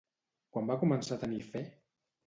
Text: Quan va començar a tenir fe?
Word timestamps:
Quan 0.55 0.71
va 0.73 0.79
començar 0.85 1.19
a 1.21 1.25
tenir 1.27 1.47
fe? 1.53 1.67